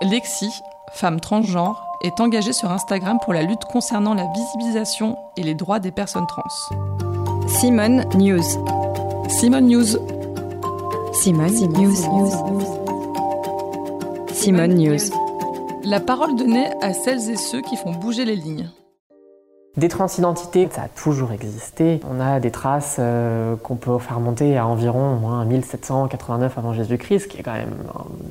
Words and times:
Lexi, 0.00 0.62
femme 0.92 1.18
transgenre, 1.18 1.84
est 2.04 2.20
engagée 2.20 2.52
sur 2.52 2.70
Instagram 2.70 3.18
pour 3.24 3.32
la 3.32 3.42
lutte 3.42 3.64
concernant 3.64 4.14
la 4.14 4.26
visibilisation 4.26 5.16
et 5.36 5.42
les 5.42 5.54
droits 5.56 5.80
des 5.80 5.90
personnes 5.90 6.26
trans. 6.28 6.44
Simone 7.48 8.04
News. 8.14 8.44
Simone 9.28 9.66
News. 9.66 9.98
Simone 11.14 11.68
News. 11.72 11.96
Simone 14.32 14.74
News. 14.74 15.10
La 15.82 15.98
parole 15.98 16.36
donnée 16.36 16.70
à 16.80 16.92
celles 16.92 17.28
et 17.30 17.36
ceux 17.36 17.60
qui 17.62 17.76
font 17.76 17.92
bouger 17.92 18.24
les 18.24 18.36
lignes. 18.36 18.70
Des 19.76 19.88
transidentités, 19.88 20.68
ça 20.72 20.82
a 20.82 20.88
toujours 20.88 21.30
existé. 21.30 22.00
On 22.10 22.20
a 22.20 22.40
des 22.40 22.50
traces 22.50 22.96
euh, 22.98 23.54
qu'on 23.54 23.76
peut 23.76 23.96
faire 23.98 24.18
monter 24.18 24.58
à 24.58 24.66
environ 24.66 25.14
moins 25.14 25.44
1789 25.44 26.58
avant 26.58 26.72
Jésus-Christ, 26.72 27.28
qui 27.28 27.38
est 27.38 27.42
quand 27.42 27.52
même 27.52 27.74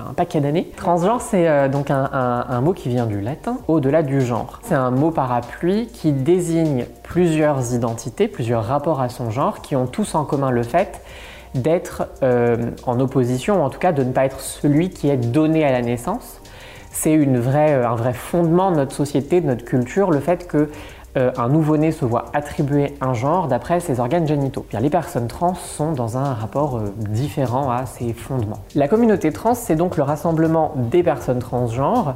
un, 0.00 0.14
paquet 0.14 0.40
d'années. 0.40 0.68
Transgenre, 0.76 1.20
c'est 1.20 1.46
euh, 1.46 1.68
donc 1.68 1.92
un, 1.92 2.60
mot 2.60 2.72
qui 2.72 2.88
vient 2.88 3.06
du 3.06 3.20
latin, 3.20 3.58
au-delà 3.68 4.02
du 4.02 4.20
genre. 4.20 4.58
C'est 4.64 4.74
un 4.74 4.90
mot 4.90 5.12
parapluie 5.12 5.86
qui 5.86 6.10
désigne 6.10 6.86
plusieurs 7.04 7.72
identités, 7.72 8.26
plusieurs 8.26 8.64
rapports 8.64 9.00
à 9.00 9.08
son 9.08 9.30
genre, 9.30 9.62
qui 9.62 9.76
ont 9.76 9.86
tous 9.86 10.16
en 10.16 10.24
commun 10.24 10.50
le 10.50 10.64
fait 10.64 11.02
d'être 11.54 12.08
euh, 12.24 12.56
en 12.84 12.98
opposition, 12.98 13.60
ou 13.60 13.64
en 13.64 13.70
tout 13.70 13.78
cas 13.78 13.92
de 13.92 14.02
ne 14.02 14.12
pas 14.12 14.24
être 14.24 14.40
celui 14.40 14.90
qui 14.90 15.08
est 15.08 15.16
donné 15.16 15.64
à 15.64 15.70
la 15.70 15.82
naissance. 15.82 16.40
C'est 16.90 17.14
un 17.14 17.94
vrai 17.94 18.12
fondement 18.12 18.72
de 18.72 18.76
notre 18.76 18.92
société, 18.92 19.40
de 19.40 19.46
notre 19.46 19.64
culture, 19.64 20.10
le 20.10 20.18
fait 20.18 20.48
que 20.48 20.68
euh, 21.16 21.30
un 21.38 21.48
nouveau-né 21.48 21.90
se 21.90 22.04
voit 22.04 22.26
attribuer 22.34 22.94
un 23.00 23.14
genre 23.14 23.48
d'après 23.48 23.80
ses 23.80 23.98
organes 23.98 24.26
génitaux. 24.26 24.66
Les 24.78 24.90
personnes 24.90 25.26
trans 25.26 25.54
sont 25.54 25.92
dans 25.92 26.18
un 26.18 26.34
rapport 26.34 26.76
euh, 26.76 26.92
différent 26.98 27.70
à 27.70 27.86
ces 27.86 28.12
fondements. 28.12 28.58
La 28.74 28.88
communauté 28.88 29.32
trans, 29.32 29.54
c'est 29.54 29.76
donc 29.76 29.96
le 29.96 30.02
rassemblement 30.02 30.72
des 30.76 31.02
personnes 31.02 31.38
transgenres 31.38 32.14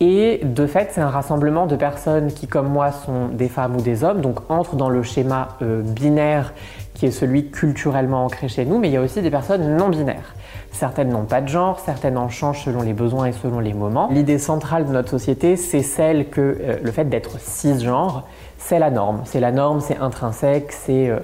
et 0.00 0.40
de 0.42 0.66
fait, 0.66 0.88
c'est 0.90 1.00
un 1.00 1.10
rassemblement 1.10 1.66
de 1.66 1.76
personnes 1.76 2.32
qui, 2.32 2.48
comme 2.48 2.68
moi, 2.68 2.90
sont 2.90 3.28
des 3.28 3.48
femmes 3.48 3.76
ou 3.76 3.80
des 3.80 4.02
hommes, 4.02 4.20
donc 4.20 4.50
entrent 4.50 4.74
dans 4.74 4.88
le 4.88 5.04
schéma 5.04 5.50
euh, 5.62 5.80
binaire 5.82 6.52
qui 6.94 7.06
est 7.06 7.10
celui 7.10 7.50
culturellement 7.50 8.24
ancré 8.24 8.48
chez 8.48 8.64
nous, 8.64 8.78
mais 8.78 8.88
il 8.88 8.92
y 8.92 8.96
a 8.96 9.00
aussi 9.00 9.22
des 9.22 9.30
personnes 9.30 9.76
non 9.76 9.88
binaires. 9.88 10.34
Certaines 10.72 11.10
n'ont 11.10 11.24
pas 11.24 11.40
de 11.40 11.48
genre, 11.48 11.80
certaines 11.80 12.16
en 12.16 12.28
changent 12.28 12.64
selon 12.64 12.82
les 12.82 12.92
besoins 12.92 13.26
et 13.26 13.32
selon 13.32 13.60
les 13.60 13.74
moments. 13.74 14.08
L'idée 14.10 14.38
centrale 14.38 14.86
de 14.86 14.92
notre 14.92 15.10
société, 15.10 15.56
c'est 15.56 15.82
celle 15.82 16.28
que 16.28 16.40
euh, 16.40 16.76
le 16.82 16.90
fait 16.90 17.04
d'être 17.04 17.38
cisgenre, 17.40 18.24
c'est 18.58 18.78
la 18.78 18.90
norme. 18.90 19.22
C'est 19.24 19.40
la 19.40 19.52
norme, 19.52 19.80
c'est 19.80 19.96
intrinsèque, 19.98 20.72
c'est 20.72 21.08
euh, 21.08 21.20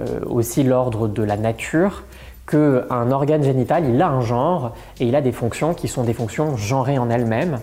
euh, 0.00 0.20
aussi 0.26 0.62
l'ordre 0.62 1.08
de 1.08 1.22
la 1.22 1.36
nature 1.36 2.04
qu'un 2.46 3.10
organe 3.12 3.44
génital, 3.44 3.88
il 3.88 4.02
a 4.02 4.08
un 4.08 4.20
genre 4.20 4.74
et 4.98 5.06
il 5.06 5.14
a 5.14 5.20
des 5.20 5.30
fonctions 5.30 5.74
qui 5.74 5.86
sont 5.86 6.02
des 6.02 6.12
fonctions 6.12 6.56
genrées 6.56 6.98
en 6.98 7.08
elles-mêmes, 7.08 7.60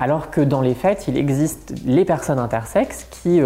alors 0.00 0.30
que 0.30 0.40
dans 0.40 0.62
les 0.62 0.74
faits, 0.74 1.06
il 1.06 1.18
existe 1.18 1.74
les 1.84 2.06
personnes 2.06 2.38
intersexes 2.38 3.06
qui 3.10 3.42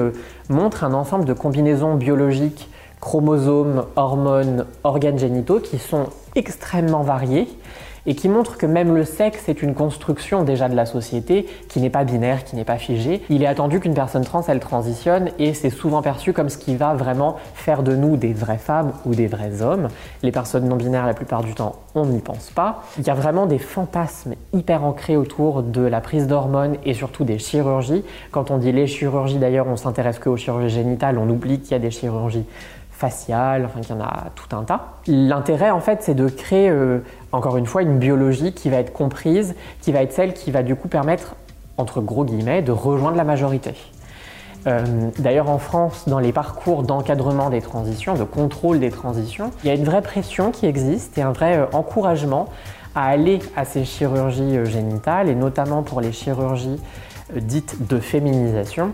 montrent 0.48 0.84
un 0.84 0.94
ensemble 0.94 1.24
de 1.24 1.32
combinaisons 1.32 1.96
biologiques 1.96 2.70
chromosomes, 3.00 3.84
hormones, 3.96 4.66
organes 4.84 5.18
génitaux 5.18 5.60
qui 5.60 5.78
sont 5.78 6.06
extrêmement 6.34 7.02
variés 7.02 7.48
et 8.06 8.14
qui 8.14 8.28
montrent 8.28 8.56
que 8.56 8.66
même 8.66 8.94
le 8.94 9.04
sexe 9.04 9.48
est 9.48 9.62
une 9.62 9.74
construction 9.74 10.44
déjà 10.44 10.68
de 10.68 10.76
la 10.76 10.86
société 10.86 11.46
qui 11.68 11.80
n'est 11.80 11.90
pas 11.90 12.04
binaire, 12.04 12.44
qui 12.44 12.56
n'est 12.56 12.64
pas 12.64 12.78
figée. 12.78 13.22
Il 13.28 13.42
est 13.42 13.46
attendu 13.46 13.80
qu'une 13.80 13.94
personne 13.94 14.24
trans, 14.24 14.44
elle 14.46 14.60
transitionne 14.60 15.30
et 15.38 15.54
c'est 15.54 15.70
souvent 15.70 16.02
perçu 16.02 16.32
comme 16.32 16.48
ce 16.48 16.56
qui 16.58 16.76
va 16.76 16.94
vraiment 16.94 17.36
faire 17.54 17.82
de 17.82 17.96
nous 17.96 18.16
des 18.16 18.32
vraies 18.32 18.58
femmes 18.58 18.92
ou 19.04 19.14
des 19.14 19.26
vrais 19.26 19.62
hommes. 19.62 19.88
Les 20.22 20.32
personnes 20.32 20.68
non 20.68 20.76
binaires, 20.76 21.06
la 21.06 21.14
plupart 21.14 21.42
du 21.42 21.54
temps, 21.54 21.76
on 21.94 22.06
n'y 22.06 22.20
pense 22.20 22.50
pas. 22.50 22.84
Il 22.98 23.06
y 23.06 23.10
a 23.10 23.14
vraiment 23.14 23.46
des 23.46 23.58
fantasmes 23.58 24.34
hyper 24.52 24.84
ancrés 24.84 25.16
autour 25.16 25.62
de 25.62 25.82
la 25.82 26.00
prise 26.00 26.26
d'hormones 26.26 26.76
et 26.84 26.94
surtout 26.94 27.24
des 27.24 27.38
chirurgies. 27.38 28.04
Quand 28.30 28.50
on 28.50 28.58
dit 28.58 28.72
les 28.72 28.86
chirurgies 28.86 29.38
d'ailleurs, 29.38 29.66
on 29.66 29.76
s'intéresse 29.76 30.18
que 30.18 30.28
aux 30.28 30.36
chirurgies 30.36 30.70
génitales, 30.70 31.18
on 31.18 31.28
oublie 31.28 31.60
qu'il 31.60 31.72
y 31.72 31.74
a 31.74 31.80
des 31.80 31.90
chirurgies 31.90 32.44
faciale, 32.96 33.66
enfin 33.66 33.80
qu'il 33.80 33.94
y 33.94 33.98
en 33.98 34.02
a 34.02 34.24
tout 34.34 34.56
un 34.56 34.64
tas. 34.64 34.94
L'intérêt 35.06 35.70
en 35.70 35.80
fait 35.80 36.02
c'est 36.02 36.14
de 36.14 36.28
créer 36.28 36.70
euh, 36.70 37.00
encore 37.30 37.58
une 37.58 37.66
fois 37.66 37.82
une 37.82 37.98
biologie 37.98 38.52
qui 38.52 38.70
va 38.70 38.78
être 38.78 38.92
comprise, 38.92 39.54
qui 39.82 39.92
va 39.92 40.02
être 40.02 40.12
celle 40.12 40.32
qui 40.32 40.50
va 40.50 40.62
du 40.62 40.76
coup 40.76 40.88
permettre, 40.88 41.36
entre 41.76 42.00
gros 42.00 42.24
guillemets, 42.24 42.62
de 42.62 42.72
rejoindre 42.72 43.18
la 43.18 43.24
majorité. 43.24 43.74
Euh, 44.66 45.10
d'ailleurs 45.18 45.50
en 45.50 45.58
France, 45.58 46.08
dans 46.08 46.18
les 46.18 46.32
parcours 46.32 46.82
d'encadrement 46.82 47.50
des 47.50 47.60
transitions, 47.60 48.14
de 48.14 48.24
contrôle 48.24 48.80
des 48.80 48.90
transitions, 48.90 49.52
il 49.62 49.68
y 49.68 49.70
a 49.70 49.74
une 49.74 49.84
vraie 49.84 50.02
pression 50.02 50.50
qui 50.50 50.64
existe 50.64 51.18
et 51.18 51.22
un 51.22 51.32
vrai 51.32 51.58
euh, 51.58 51.66
encouragement 51.74 52.48
à 52.94 53.04
aller 53.04 53.40
à 53.56 53.66
ces 53.66 53.84
chirurgies 53.84 54.64
génitales 54.64 55.28
et 55.28 55.34
notamment 55.34 55.82
pour 55.82 56.00
les 56.00 56.12
chirurgies 56.12 56.80
dites 57.34 57.86
de 57.88 57.98
féminisation, 57.98 58.92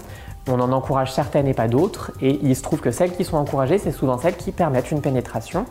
on 0.48 0.60
en 0.60 0.72
encourage 0.72 1.12
certaines 1.12 1.47
et 1.47 1.54
pas 1.54 1.69
d'autres, 1.69 2.12
et 2.20 2.41
il 2.42 2.56
se 2.56 2.62
trouve 2.62 2.80
que 2.80 2.91
celles 2.91 3.12
qui 3.14 3.25
sont 3.25 3.36
encouragées, 3.36 3.78
c'est 3.78 3.92
souvent 3.92 4.19
celles 4.19 4.36
qui 4.36 4.53
permettent 4.53 4.91
une 4.91 5.00
pénétration. 5.00 5.66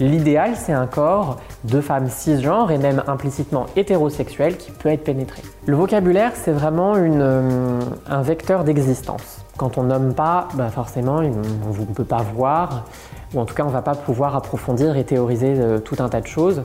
L'idéal, 0.00 0.54
c'est 0.56 0.72
un 0.72 0.88
corps 0.88 1.36
de 1.62 1.80
femmes 1.80 2.08
cisgenres 2.08 2.72
et 2.72 2.78
même 2.78 3.04
implicitement 3.06 3.66
hétérosexuelles 3.76 4.56
qui 4.56 4.72
peut 4.72 4.88
être 4.88 5.04
pénétré. 5.04 5.42
Le 5.66 5.76
vocabulaire, 5.76 6.32
c'est 6.34 6.50
vraiment 6.50 6.94
euh, 6.96 7.80
un 8.08 8.22
vecteur 8.22 8.64
d'existence. 8.64 9.44
Quand 9.56 9.78
on 9.78 9.84
nomme 9.84 10.12
pas, 10.12 10.48
bah 10.54 10.68
forcément, 10.68 11.18
on 11.18 11.20
ne 11.20 11.94
peut 11.94 12.04
pas 12.04 12.24
voir, 12.34 12.86
ou 13.34 13.40
en 13.40 13.44
tout 13.44 13.54
cas, 13.54 13.62
on 13.62 13.68
ne 13.68 13.72
va 13.72 13.82
pas 13.82 13.94
pouvoir 13.94 14.34
approfondir 14.34 14.96
et 14.96 15.04
théoriser 15.04 15.54
euh, 15.56 15.78
tout 15.78 15.96
un 16.00 16.08
tas 16.08 16.20
de 16.20 16.26
choses. 16.26 16.64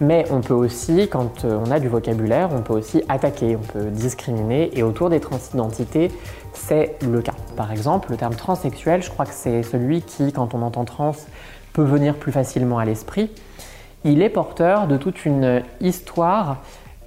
Mais 0.00 0.26
on 0.30 0.40
peut 0.40 0.54
aussi, 0.54 1.08
quand 1.08 1.44
euh, 1.44 1.58
on 1.64 1.70
a 1.70 1.80
du 1.80 1.88
vocabulaire, 1.88 2.50
on 2.52 2.60
peut 2.60 2.74
aussi 2.74 3.02
attaquer, 3.08 3.56
on 3.56 3.66
peut 3.66 3.86
discriminer. 3.86 4.76
Et 4.78 4.82
autour 4.82 5.08
des 5.08 5.20
transidentités, 5.20 6.10
c'est 6.52 6.96
le 7.02 7.22
cas. 7.22 7.34
Par 7.56 7.72
exemple, 7.72 8.10
le 8.10 8.16
terme 8.16 8.34
transsexuel, 8.34 9.02
je 9.02 9.10
crois 9.10 9.24
que 9.24 9.34
c'est 9.34 9.62
celui 9.62 10.02
qui, 10.02 10.32
quand 10.32 10.54
on 10.54 10.62
entend 10.62 10.84
trans, 10.84 11.16
peut 11.72 11.84
venir 11.84 12.14
plus 12.14 12.32
facilement 12.32 12.78
à 12.78 12.84
l'esprit. 12.84 13.30
Il 14.04 14.22
est 14.22 14.28
porteur 14.28 14.86
de 14.86 14.96
toute 14.96 15.24
une 15.24 15.62
histoire 15.80 16.58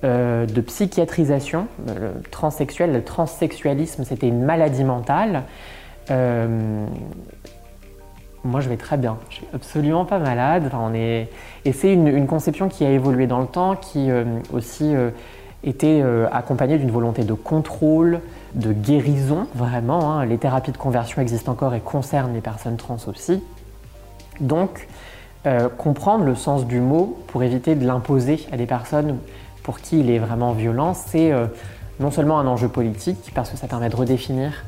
euh, 0.04 0.46
de 0.46 0.62
psychiatrisation. 0.62 1.68
Le 1.88 2.22
transsexuel, 2.32 2.92
le 2.92 3.04
transsexualisme, 3.04 4.04
c'était 4.04 4.28
une 4.28 4.44
maladie 4.44 4.84
mentale. 4.84 5.44
Euh, 6.10 6.86
moi, 8.44 8.62
je 8.62 8.70
vais 8.70 8.78
très 8.78 8.98
bien. 8.98 9.18
Je 9.30 9.36
suis 9.36 9.48
absolument 9.54 10.06
pas 10.06 10.20
malade. 10.20 10.64
Enfin, 10.68 10.80
on 10.82 10.94
est... 10.94 11.30
Et 11.66 11.74
c'est 11.74 11.94
une, 11.94 12.28
conception 12.28 12.70
qui 12.70 12.86
a 12.86 12.92
évolué 12.92 13.28
dans 13.28 13.40
le 13.40 13.48
temps, 13.48 13.76
qui 13.76 14.10
euh, 14.10 14.24
aussi 14.54 14.96
euh, 14.96 15.10
était 15.64 16.02
euh, 16.02 16.28
accompagnée 16.32 16.78
d'une 16.78 16.92
volonté 16.92 17.24
de 17.24 17.34
contrôle, 17.34 18.22
de 18.56 18.72
guérison, 18.72 19.48
vraiment. 19.56 20.12
Hein. 20.12 20.26
Les 20.26 20.38
thérapies 20.38 20.72
de 20.72 20.78
conversion 20.78 21.22
existent 21.22 21.52
encore 21.52 21.76
et 21.76 21.82
concernent 21.82 22.34
les 22.34 22.42
personnes 22.42 22.78
trans 22.78 22.98
aussi. 23.08 23.44
Donc, 24.40 24.88
comprendre 25.78 26.26
le 26.26 26.36
sens 26.36 26.66
du 26.66 26.80
mot 26.80 27.18
pour 27.28 27.44
éviter 27.44 27.74
de 27.74 27.86
l'imposer 27.86 28.46
à 28.52 28.58
des 28.58 28.66
personnes 28.66 29.18
pour 29.64 29.80
qui 29.80 30.02
il 30.02 30.10
est 30.10 30.20
vraiment 30.20 30.52
violent, 30.52 30.94
c'est 30.94 31.32
non 32.00 32.12
seulement 32.12 32.40
un 32.40 32.48
enjeu 32.48 32.68
politique, 32.68 33.32
parce 33.34 33.50
que 33.50 33.58
ça 33.58 33.68
permet 33.68 33.90
de 33.90 33.96
redéfinir 33.96 34.64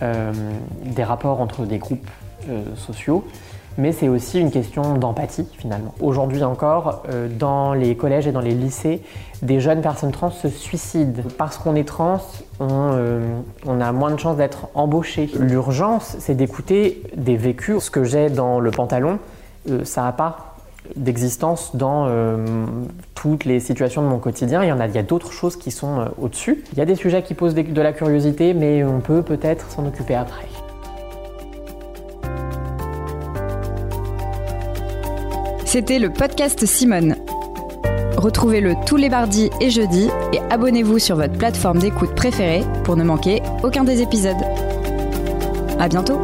des 0.00 1.04
rapports 1.04 1.40
entre 1.40 1.64
des 1.64 1.78
groupes 1.78 2.10
sociaux, 2.76 3.24
mais 3.78 3.92
c'est 3.92 4.08
aussi 4.08 4.40
une 4.40 4.50
question 4.50 4.94
d'empathie 4.94 5.46
finalement. 5.58 5.94
Aujourd'hui 6.00 6.42
encore, 6.42 7.02
euh, 7.10 7.28
dans 7.28 7.74
les 7.74 7.96
collèges 7.96 8.26
et 8.26 8.32
dans 8.32 8.40
les 8.40 8.54
lycées, 8.54 9.02
des 9.42 9.60
jeunes 9.60 9.82
personnes 9.82 10.12
trans 10.12 10.30
se 10.30 10.48
suicident. 10.48 11.22
Parce 11.36 11.58
qu'on 11.58 11.74
est 11.74 11.86
trans, 11.86 12.20
on, 12.58 12.68
euh, 12.70 13.20
a 13.66 13.92
moins 13.92 14.10
de 14.10 14.18
chances 14.18 14.36
d'être 14.36 14.68
embauché. 14.74 15.30
L'urgence, 15.38 16.16
c'est 16.18 16.34
d'écouter 16.34 17.02
des 17.16 17.36
vécus. 17.36 17.84
Ce 17.84 17.90
que 17.90 18.04
j'ai 18.04 18.30
dans 18.30 18.60
le 18.60 18.70
pantalon, 18.70 19.18
ça 19.84 20.02
n'a 20.02 20.12
pas 20.12 20.54
d'existence 20.94 21.74
dans 21.74 22.08
toutes 23.16 23.44
les 23.44 23.58
situations 23.58 24.02
de 24.02 24.06
mon 24.06 24.18
quotidien. 24.18 24.62
Il 24.62 24.68
y 24.68 24.72
en 24.72 24.78
a, 24.78 24.86
il 24.86 24.94
y 24.94 24.98
a 24.98 25.02
d'autres 25.02 25.32
choses 25.32 25.56
qui 25.56 25.72
sont 25.72 26.06
au-dessus. 26.20 26.62
Il 26.72 26.78
y 26.78 26.80
a 26.80 26.84
des 26.84 26.94
sujets 26.94 27.22
qui 27.22 27.34
posent 27.34 27.54
de 27.54 27.82
la 27.82 27.92
curiosité, 27.92 28.54
mais 28.54 28.84
on 28.84 29.00
peut 29.00 29.22
peut-être 29.22 29.68
s'en 29.70 29.84
occuper 29.86 30.14
après. 30.14 30.46
C'était 35.66 35.98
le 35.98 36.10
podcast 36.10 36.64
Simone. 36.64 37.16
Retrouvez-le 38.16 38.74
tous 38.86 38.94
les 38.94 39.08
mardis 39.08 39.50
et 39.60 39.68
jeudis 39.68 40.08
et 40.32 40.38
abonnez-vous 40.48 41.00
sur 41.00 41.16
votre 41.16 41.36
plateforme 41.36 41.80
d'écoute 41.80 42.14
préférée 42.14 42.62
pour 42.84 42.96
ne 42.96 43.02
manquer 43.02 43.42
aucun 43.64 43.82
des 43.82 44.00
épisodes. 44.00 44.36
À 45.80 45.88
bientôt! 45.88 46.22